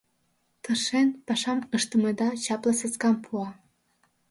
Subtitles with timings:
[0.63, 3.49] Тыршен пашам ыштымыда чапле саскам пуа.